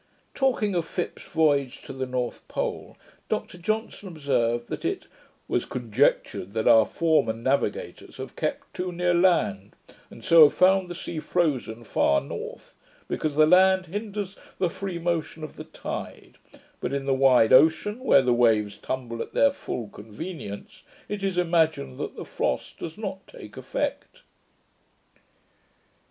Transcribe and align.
Talking 0.33 0.73
of 0.73 0.85
Phipps's 0.85 1.27
voyage 1.27 1.81
to 1.83 1.93
the 1.93 2.07
North 2.07 2.41
Pole, 2.47 2.97
Dr 3.29 3.59
Johnson 3.59 4.07
observed, 4.07 4.67
that 4.69 4.83
it 4.83 5.05
'was 5.47 5.63
conjectured 5.65 6.55
that 6.55 6.67
our 6.67 6.87
former 6.87 7.33
navigators 7.33 8.17
have 8.17 8.35
kept 8.35 8.73
too 8.73 8.91
near 8.91 9.13
land, 9.13 9.75
and 10.09 10.25
so 10.25 10.41
have 10.41 10.55
found 10.55 10.89
the 10.89 10.95
sea 10.95 11.19
frozen 11.19 11.83
far 11.83 12.19
north, 12.19 12.73
because 13.07 13.35
the 13.35 13.45
land 13.45 13.85
hinders 13.85 14.35
the 14.57 14.71
free 14.71 14.97
motion 14.97 15.43
of 15.43 15.55
the 15.55 15.65
tide; 15.65 16.39
but, 16.79 16.93
in 16.93 17.05
the 17.05 17.13
wide 17.13 17.53
ocean, 17.53 17.99
where 18.03 18.23
the 18.23 18.33
waves 18.33 18.79
tumble 18.79 19.21
at 19.21 19.35
their 19.35 19.51
full 19.53 19.87
convenience, 19.89 20.81
it 21.09 21.21
is 21.21 21.37
imagined 21.37 21.99
that 21.99 22.15
the 22.15 22.25
frost 22.25 22.79
does 22.79 22.97
not 22.97 23.27
take 23.27 23.55
effect'. 23.55 24.23